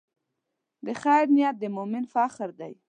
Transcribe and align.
د 0.85 0.87
خیر 1.01 1.25
نیت 1.35 1.55
د 1.59 1.63
مؤمن 1.75 2.03
فخر 2.13 2.49
دی. 2.59 2.73